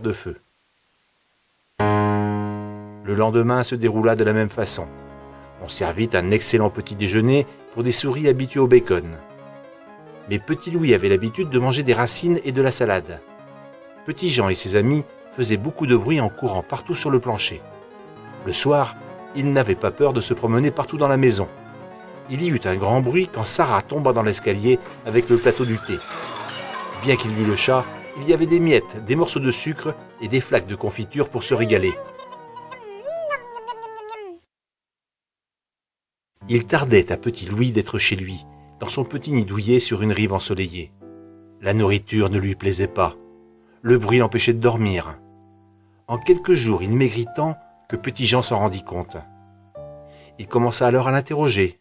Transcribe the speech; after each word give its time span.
de 0.00 0.12
feu. 0.12 0.36
Le 1.78 3.14
lendemain 3.14 3.62
se 3.62 3.74
déroula 3.74 4.16
de 4.16 4.24
la 4.24 4.32
même 4.32 4.48
façon. 4.48 4.86
On 5.62 5.68
servit 5.68 6.08
un 6.14 6.30
excellent 6.30 6.70
petit 6.70 6.94
déjeuner 6.94 7.46
pour 7.74 7.82
des 7.82 7.92
souris 7.92 8.28
habituées 8.28 8.60
au 8.60 8.66
bacon. 8.66 9.18
Mais 10.30 10.38
Petit 10.38 10.70
Louis 10.70 10.94
avait 10.94 11.08
l'habitude 11.08 11.50
de 11.50 11.58
manger 11.58 11.82
des 11.82 11.94
racines 11.94 12.40
et 12.44 12.52
de 12.52 12.62
la 12.62 12.70
salade. 12.70 13.20
Petit 14.06 14.30
Jean 14.30 14.48
et 14.48 14.54
ses 14.54 14.76
amis 14.76 15.04
faisaient 15.30 15.56
beaucoup 15.56 15.86
de 15.86 15.96
bruit 15.96 16.20
en 16.20 16.28
courant 16.28 16.62
partout 16.62 16.94
sur 16.94 17.10
le 17.10 17.20
plancher. 17.20 17.60
Le 18.46 18.52
soir, 18.52 18.96
ils 19.34 19.52
n'avaient 19.52 19.74
pas 19.74 19.90
peur 19.90 20.12
de 20.12 20.20
se 20.20 20.34
promener 20.34 20.70
partout 20.70 20.96
dans 20.96 21.08
la 21.08 21.16
maison. 21.16 21.48
Il 22.30 22.42
y 22.42 22.48
eut 22.48 22.60
un 22.64 22.76
grand 22.76 23.00
bruit 23.00 23.28
quand 23.32 23.44
Sarah 23.44 23.82
tomba 23.82 24.12
dans 24.12 24.22
l'escalier 24.22 24.78
avec 25.06 25.28
le 25.28 25.36
plateau 25.36 25.64
du 25.64 25.78
thé. 25.78 25.98
Bien 27.02 27.16
qu'il 27.16 27.32
vît 27.32 27.44
le 27.44 27.56
chat, 27.56 27.84
il 28.18 28.28
y 28.28 28.32
avait 28.32 28.46
des 28.46 28.60
miettes, 28.60 29.04
des 29.04 29.16
morceaux 29.16 29.40
de 29.40 29.50
sucre 29.50 29.94
et 30.20 30.28
des 30.28 30.40
flaques 30.40 30.66
de 30.66 30.76
confiture 30.76 31.28
pour 31.28 31.42
se 31.42 31.54
régaler. 31.54 31.92
Il 36.48 36.66
tardait 36.66 37.12
à 37.12 37.16
Petit 37.16 37.46
Louis 37.46 37.70
d'être 37.70 37.98
chez 37.98 38.16
lui, 38.16 38.44
dans 38.80 38.88
son 38.88 39.04
petit 39.04 39.32
nid 39.32 39.44
douillet 39.44 39.78
sur 39.78 40.02
une 40.02 40.12
rive 40.12 40.32
ensoleillée. 40.32 40.92
La 41.60 41.72
nourriture 41.72 42.30
ne 42.30 42.38
lui 42.38 42.56
plaisait 42.56 42.88
pas. 42.88 43.16
Le 43.80 43.96
bruit 43.96 44.18
l'empêchait 44.18 44.52
de 44.52 44.58
dormir. 44.58 45.18
En 46.08 46.18
quelques 46.18 46.54
jours, 46.54 46.82
il 46.82 46.90
maigrit 46.90 47.26
tant 47.34 47.56
que 47.88 47.96
Petit 47.96 48.26
Jean 48.26 48.42
s'en 48.42 48.58
rendit 48.58 48.82
compte. 48.82 49.16
Il 50.38 50.48
commença 50.48 50.86
alors 50.86 51.08
à 51.08 51.12
l'interroger. 51.12 51.78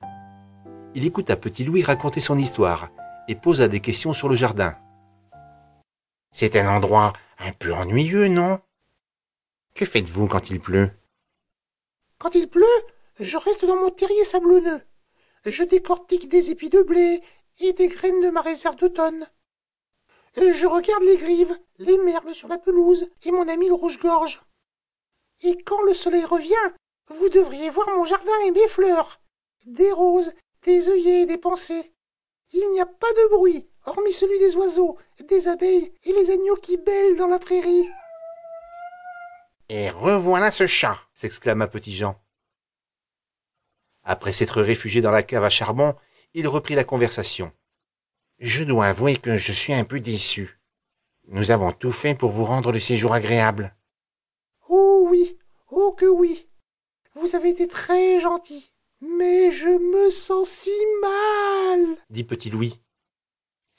Il 0.94 1.06
écouta 1.06 1.36
Petit 1.36 1.64
Louis 1.64 1.84
raconter 1.84 2.20
son 2.20 2.38
histoire 2.38 2.90
et 3.28 3.36
posa 3.36 3.68
des 3.68 3.80
questions 3.80 4.14
sur 4.14 4.30
le 4.30 4.36
jardin. 4.36 4.76
C'est 6.32 6.56
un 6.56 6.74
endroit 6.74 7.14
un 7.40 7.52
peu 7.52 7.74
ennuyeux, 7.74 8.28
non? 8.28 8.62
Que 9.74 9.86
faites-vous 9.86 10.28
quand 10.28 10.50
il 10.50 10.60
pleut? 10.60 10.92
Quand 12.20 12.36
il 12.36 12.50
pleut, 12.50 12.66
je 13.20 13.38
reste 13.38 13.66
dans 13.66 13.76
mon 13.76 13.90
terrier 13.90 14.24
sablonneux. 14.24 14.82
Je 15.46 15.64
décortique 15.64 16.30
des 16.30 16.52
épis 16.52 16.70
de 16.70 16.82
blé 16.82 17.22
et 17.60 17.74
des 17.74 17.88
graines 17.88 18.22
de 18.22 18.30
ma 18.30 18.42
réserve 18.42 18.76
d'automne. 18.76 19.28
Je 20.38 20.68
regarde 20.68 21.04
les 21.04 21.18
grives, 21.18 21.58
les 21.78 21.98
merles 21.98 22.34
sur 22.34 22.48
la 22.48 22.58
pelouse 22.58 23.10
et 23.24 23.32
mon 23.32 23.48
ami 23.50 23.68
le 23.68 23.74
rouge-gorge. 23.74 24.42
Et 25.44 25.58
quand 25.64 25.82
le 25.82 25.94
soleil 25.94 26.24
revient, 26.24 26.56
vous 27.08 27.30
devriez 27.30 27.70
voir 27.70 27.90
mon 27.90 28.06
jardin 28.06 28.32
et 28.46 28.52
mes 28.52 28.68
fleurs. 28.68 29.20
Des 29.66 29.92
roses, 29.92 30.34
des 30.64 30.88
œillets 30.88 31.24
et 31.24 31.26
des 31.26 31.38
pensées. 31.38 31.94
Il 32.54 32.72
n'y 32.72 32.80
a 32.80 32.86
pas 32.86 33.12
de 33.12 33.36
bruit, 33.36 33.70
hormis 33.86 34.14
celui 34.14 34.38
des 34.40 34.56
oiseaux, 34.56 34.98
des 35.28 35.48
abeilles 35.48 35.92
et 36.04 36.14
les 36.14 36.32
agneaux 36.32 36.56
qui 36.58 36.78
bêlent 36.78 37.18
dans 37.18 37.28
la 37.28 37.40
prairie. 37.40 37.90
Et 39.70 39.90
revoilà 39.90 40.52
ce 40.52 40.68
chat 40.68 40.98
s'exclama 41.14 41.68
Petit 41.68 41.94
Jean. 41.94 42.20
Après 44.04 44.34
s'être 44.34 44.62
réfugié 44.62 45.02
dans 45.02 45.12
la 45.12 45.24
cave 45.24 45.44
à 45.44 45.50
charbon, 45.50 45.96
il 46.34 46.48
reprit 46.48 46.76
la 46.76 46.84
conversation. 46.84 47.52
Je 48.40 48.64
dois 48.64 48.88
avouer 48.88 49.18
que 49.18 49.38
je 49.38 49.52
suis 49.52 49.74
un 49.74 49.84
peu 49.84 50.00
déçu. 50.00 50.60
Nous 51.28 51.52
avons 51.52 51.72
tout 51.72 51.92
fait 51.92 52.16
pour 52.16 52.32
vous 52.32 52.46
rendre 52.46 52.72
le 52.72 52.80
séjour 52.80 53.14
agréable. 53.14 53.76
Oh 54.68 55.08
oui, 55.10 55.38
oh 55.70 55.94
que 55.98 56.06
oui. 56.06 56.48
Vous 57.14 57.36
avez 57.36 57.50
été 57.50 57.68
très 57.68 58.20
gentil. 58.20 58.72
Mais 59.02 59.52
je 59.52 59.68
me 59.68 60.10
sens 60.12 60.48
si 60.48 60.70
mal, 61.02 61.98
dit 62.12 62.24
Petit 62.24 62.52
Louis. 62.52 62.80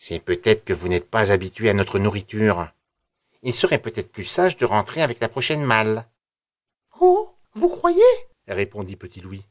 C'est 0.05 0.19
peut-être 0.19 0.65
que 0.65 0.73
vous 0.73 0.89
n'êtes 0.89 1.09
pas 1.09 1.31
habitué 1.31 1.71
à 1.71 1.75
notre 1.75 2.01
nourriture. 2.01 2.67
Il 3.45 3.55
serait 3.55 3.79
peut-être 3.79 4.11
plus 4.11 4.25
sage 4.25 4.57
de 4.57 4.65
rentrer 4.65 5.01
avec 5.01 5.21
la 5.21 5.29
prochaine 5.29 5.63
malle. 5.63 6.09
Oh, 7.01 7.37
vous 7.55 7.69
croyez? 7.69 8.03
répondit 8.49 8.97
Petit 8.97 9.21
Louis. 9.21 9.47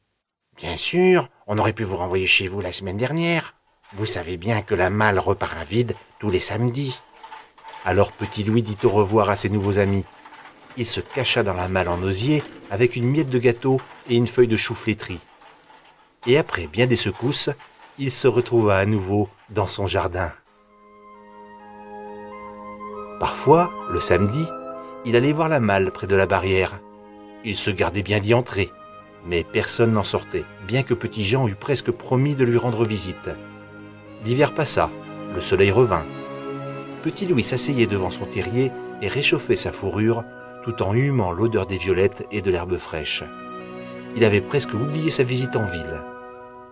Bien 0.58 0.76
sûr, 0.76 1.30
on 1.48 1.58
aurait 1.58 1.72
pu 1.72 1.86
vous 1.86 1.96
renvoyer 1.96 2.28
chez 2.28 2.50
vous 2.50 2.60
la 2.60 2.74
semaine 2.74 2.98
dernière. 2.98 3.56
Vous 3.94 4.06
savez 4.06 4.36
bien 4.36 4.62
que 4.62 4.76
la 4.76 4.90
malle 4.90 5.20
repart 5.20 5.58
à 5.58 5.64
vide 5.64 5.96
tous 6.20 6.30
les 6.30 6.42
samedis. 6.42 7.00
Alors 7.86 8.12
Petit 8.12 8.44
Louis 8.44 8.62
dit 8.62 8.78
au 8.84 8.90
revoir 8.90 9.30
à 9.30 9.38
ses 9.38 9.48
nouveaux 9.48 9.80
amis. 9.80 10.04
Il 10.76 10.86
se 10.86 11.00
cacha 11.00 11.44
dans 11.44 11.54
la 11.54 11.70
malle 11.70 11.88
en 11.88 12.04
osier 12.04 12.44
avec 12.70 12.98
une 12.98 13.10
miette 13.10 13.30
de 13.30 13.40
gâteau 13.40 13.80
et 14.10 14.18
une 14.18 14.28
feuille 14.28 14.50
de 14.50 14.58
chou 14.58 14.76
flétri. 14.76 15.18
Et 16.28 16.38
après 16.38 16.68
bien 16.68 16.88
des 16.88 16.98
secousses, 16.98 17.50
il 17.98 18.12
se 18.12 18.28
retrouva 18.28 18.80
à 18.80 18.86
nouveau 18.86 19.30
dans 19.50 19.68
son 19.68 19.88
jardin. 19.88 20.34
Parfois, 23.22 23.72
le 23.92 24.00
samedi, 24.00 24.48
il 25.06 25.16
allait 25.16 25.32
voir 25.32 25.48
la 25.48 25.60
malle 25.60 25.92
près 25.92 26.08
de 26.08 26.16
la 26.16 26.26
barrière. 26.26 26.82
Il 27.46 27.56
se 27.56 27.70
gardait 27.70 28.02
bien 28.02 28.20
d'y 28.20 28.34
entrer, 28.34 28.72
mais 29.28 29.44
personne 29.44 29.94
n'en 29.94 30.04
sortait, 30.04 30.44
bien 30.68 30.82
que 30.82 30.96
Petit 30.96 31.24
Jean 31.24 31.48
eût 31.48 31.54
presque 31.54 31.92
promis 31.92 32.34
de 32.34 32.44
lui 32.44 32.58
rendre 32.58 32.84
visite. 32.84 33.30
L'hiver 34.26 34.56
passa, 34.56 34.90
le 35.36 35.40
soleil 35.40 35.70
revint. 35.70 36.04
Petit 37.04 37.28
Louis 37.28 37.44
s'asseyait 37.44 37.86
devant 37.86 38.10
son 38.10 38.26
terrier 38.26 38.72
et 39.04 39.08
réchauffait 39.08 39.56
sa 39.56 39.72
fourrure 39.72 40.24
tout 40.64 40.82
en 40.82 40.96
humant 40.96 41.32
l'odeur 41.32 41.68
des 41.68 41.78
violettes 41.78 42.26
et 42.32 42.42
de 42.42 42.50
l'herbe 42.50 42.78
fraîche. 42.78 43.24
Il 44.16 44.26
avait 44.26 44.42
presque 44.42 44.74
oublié 44.74 45.12
sa 45.12 45.24
visite 45.24 45.56
en 45.56 45.66
ville. 45.66 46.02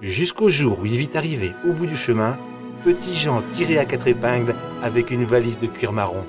Jusqu'au 0.02 0.50
jour 0.50 0.80
où 0.80 0.88
il 0.88 0.98
vit 0.98 1.12
arriver 1.14 1.54
au 1.64 1.74
bout 1.74 1.86
du 1.86 1.96
chemin 1.96 2.40
Petit 2.84 3.16
Jean 3.16 3.44
tiré 3.52 3.78
à 3.78 3.86
quatre 3.86 4.08
épingles 4.08 4.56
avec 4.82 5.12
une 5.12 5.26
valise 5.26 5.60
de 5.60 5.68
cuir 5.68 5.92
marron. 5.92 6.26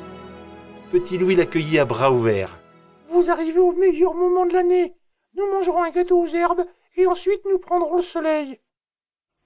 Petit 0.91 1.19
Louis 1.19 1.37
l'accueillit 1.37 1.79
à 1.79 1.85
bras 1.85 2.11
ouverts. 2.11 2.59
Vous 3.09 3.31
arrivez 3.31 3.61
au 3.61 3.71
meilleur 3.73 4.13
moment 4.13 4.45
de 4.45 4.53
l'année. 4.53 4.97
Nous 5.37 5.47
mangerons 5.47 5.85
un 5.85 5.91
gâteau 5.91 6.21
aux 6.21 6.27
herbes 6.27 6.65
et 6.97 7.07
ensuite 7.07 7.43
nous 7.49 7.61
prendrons 7.61 7.99
le 7.99 8.03
soleil. 8.03 8.59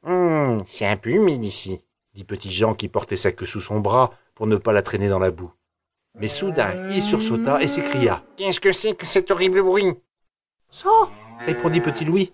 Hum, 0.04 0.62
c'est 0.64 0.86
un 0.86 0.96
peu 0.96 1.10
humide 1.10 1.44
ici, 1.44 1.84
dit 2.14 2.24
Petit 2.24 2.50
Jean 2.50 2.74
qui 2.74 2.88
portait 2.88 3.16
sa 3.16 3.30
queue 3.30 3.44
sous 3.44 3.60
son 3.60 3.80
bras 3.80 4.12
pour 4.34 4.46
ne 4.46 4.56
pas 4.56 4.72
la 4.72 4.80
traîner 4.80 5.10
dans 5.10 5.18
la 5.18 5.30
boue. 5.30 5.52
Mais 6.14 6.28
soudain, 6.28 6.88
il 6.88 7.02
sursauta 7.02 7.60
et 7.60 7.68
s'écria. 7.68 8.24
Qu'est-ce 8.36 8.60
que 8.60 8.72
c'est 8.72 8.94
que 8.94 9.04
cet 9.04 9.30
horrible 9.30 9.62
bruit? 9.62 9.92
Ça 10.70 11.10
répondit 11.40 11.82
Petit 11.82 12.06
Louis. 12.06 12.32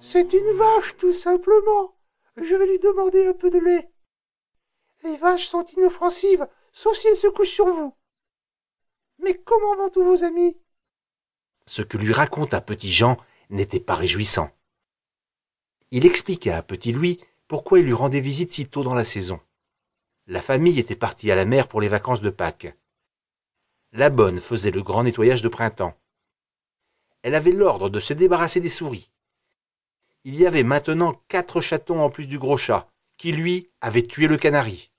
C'est 0.00 0.34
une 0.34 0.52
vache, 0.58 0.98
tout 0.98 1.12
simplement. 1.12 1.94
Je 2.36 2.54
vais 2.54 2.66
lui 2.66 2.78
demander 2.78 3.26
un 3.26 3.32
peu 3.32 3.48
de 3.48 3.58
lait. 3.58 3.90
Les 5.02 5.16
vaches 5.16 5.46
sont 5.46 5.64
inoffensives, 5.64 6.46
sauf 6.72 6.94
si 6.94 7.08
elles 7.08 7.16
se 7.16 7.28
couchent 7.28 7.48
sur 7.48 7.66
vous. 7.66 7.94
Mais 9.24 9.34
comment 9.34 9.74
vont 9.76 9.88
tous 9.88 10.04
vos 10.04 10.22
amis? 10.22 10.54
Ce 11.66 11.80
que 11.80 11.96
lui 11.96 12.12
raconta 12.12 12.60
Petit 12.60 12.92
Jean 12.92 13.16
n'était 13.48 13.80
pas 13.80 13.94
réjouissant. 13.94 14.50
Il 15.90 16.04
expliqua 16.04 16.58
à 16.58 16.62
Petit 16.62 16.92
Louis 16.92 17.20
pourquoi 17.48 17.78
il 17.78 17.86
lui 17.86 17.94
rendait 17.94 18.20
visite 18.20 18.52
si 18.52 18.66
tôt 18.66 18.84
dans 18.84 18.92
la 18.92 19.04
saison. 19.04 19.40
La 20.26 20.42
famille 20.42 20.78
était 20.78 20.94
partie 20.94 21.30
à 21.30 21.36
la 21.36 21.46
mer 21.46 21.68
pour 21.68 21.80
les 21.80 21.88
vacances 21.88 22.20
de 22.20 22.28
Pâques. 22.28 22.76
La 23.92 24.10
bonne 24.10 24.40
faisait 24.40 24.70
le 24.70 24.82
grand 24.82 25.04
nettoyage 25.04 25.40
de 25.40 25.48
printemps. 25.48 25.98
Elle 27.22 27.34
avait 27.34 27.52
l'ordre 27.52 27.88
de 27.88 28.00
se 28.00 28.12
débarrasser 28.12 28.60
des 28.60 28.68
souris. 28.68 29.10
Il 30.24 30.36
y 30.36 30.46
avait 30.46 30.64
maintenant 30.64 31.14
quatre 31.28 31.62
chatons 31.62 32.02
en 32.02 32.10
plus 32.10 32.26
du 32.26 32.38
gros 32.38 32.58
chat, 32.58 32.90
qui 33.16 33.32
lui 33.32 33.70
avait 33.80 34.06
tué 34.06 34.26
le 34.26 34.36
canari. 34.36 34.90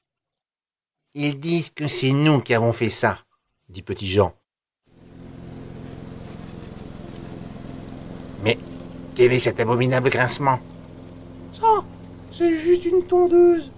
Ils 1.14 1.40
disent 1.40 1.69
que 1.69 1.88
c'est 1.88 2.12
nous 2.12 2.41
qui 2.41 2.56
avons 2.56 2.74
fait 2.74 2.90
ça, 2.90 3.25
dit 3.70 3.81
Petit 3.81 4.08
Jean. 4.08 4.34
Mais 8.44 8.58
quel 9.16 9.34
est 9.34 9.40
cet 9.40 9.59
abominable 9.59 10.09
grincement? 10.09 10.59
Ça, 11.53 11.84
c'est 12.31 12.56
juste 12.56 12.86
une 12.86 13.06
tondeuse. 13.06 13.72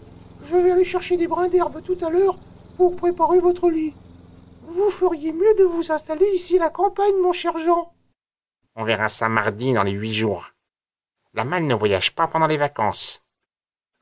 Je 0.44 0.56
vais 0.56 0.72
aller 0.72 0.86
chercher 0.86 1.18
des 1.18 1.28
brins 1.28 1.50
d'herbe 1.50 1.82
tout 1.84 1.98
à 2.06 2.10
l'heure 2.10 2.38
pour 2.78 2.96
préparer 2.96 3.40
votre 3.40 3.70
lit. 3.70 3.94
Vous 4.64 4.90
feriez 4.90 5.32
mieux 5.32 5.56
de 5.58 5.64
vous 5.64 5.92
installer 5.92 6.28
ici 6.34 6.58
à 6.58 6.62
la 6.62 6.70
campagne, 6.70 7.18
mon 7.22 7.34
cher 7.34 7.58
Jean. 7.58 7.94
On 8.76 8.84
verra 8.84 9.10
ça 9.10 9.30
mardi 9.30 9.74
dans 9.74 9.84
les 9.84 9.92
huit 9.92 10.14
jours. 10.14 10.52
La 11.34 11.44
malle 11.44 11.66
ne 11.66 11.76
voyage 11.76 12.14
pas 12.14 12.28
pendant 12.28 12.48
les 12.48 12.58
vacances. 12.58 13.22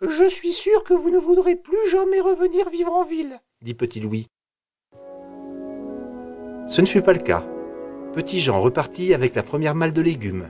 Je 0.02 0.28
suis 0.28 0.52
sûr 0.52 0.84
que 0.84 0.94
vous 0.94 1.10
ne 1.10 1.20
voudrez 1.20 1.56
plus 1.56 1.90
jamais 1.90 2.20
revenir 2.20 2.70
vivre 2.70 2.94
en 2.94 3.04
ville, 3.04 3.40
dit 3.62 3.74
Petit 3.74 4.02
Louis. 4.02 4.28
Ce 6.68 6.82
ne 6.82 6.88
fut 6.88 7.02
pas 7.02 7.14
le 7.14 7.20
cas. 7.20 7.44
Petit 8.14 8.40
Jean 8.40 8.60
repartit 8.60 9.14
avec 9.14 9.36
la 9.36 9.44
première 9.44 9.76
malle 9.76 9.94
de 9.94 10.02
légumes. 10.02 10.50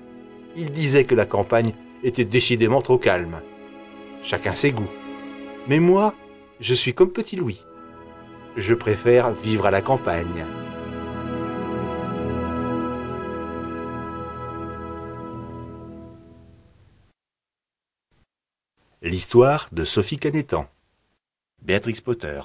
Il 0.56 0.72
disait 0.72 1.04
que 1.04 1.16
la 1.16 1.26
campagne 1.26 1.74
était 2.04 2.24
décidément 2.24 2.82
trop 2.82 2.98
calme. 2.98 3.42
Chacun 4.22 4.56
ses 4.56 4.72
goûts. 4.72 4.90
Mais 5.68 5.80
moi, 5.80 6.14
je 6.60 6.74
suis 6.74 6.94
comme 6.94 7.12
Petit 7.12 7.36
Louis. 7.36 7.64
Je 8.56 8.74
préfère 8.74 9.34
vivre 9.34 9.66
à 9.66 9.72
la 9.72 9.82
campagne. 9.82 10.46
L'histoire 19.02 19.68
de 19.74 19.84
Sophie 19.84 20.18
Canetan. 20.18 20.68
Béatrix 21.62 22.00
Potter. 22.04 22.42